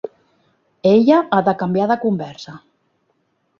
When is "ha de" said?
1.37-1.55